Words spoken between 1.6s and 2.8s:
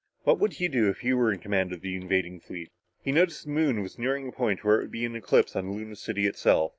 of the invading fleet?